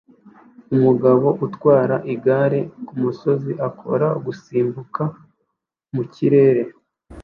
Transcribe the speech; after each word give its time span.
Umugabo 0.75 1.27
utwara 1.45 1.95
igare 2.13 2.59
kumusozi 2.85 3.51
akora 3.67 4.07
gusimbuka 4.25 5.03
mu 5.93 6.03
kirere 6.13 6.63